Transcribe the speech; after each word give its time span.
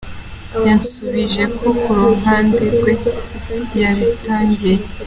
Yansubije 0.65 1.43
ko 1.57 1.67
ku 1.81 1.91
ruhande 2.01 2.63
rwe 2.75 2.93
yabitangiye. 3.81 4.77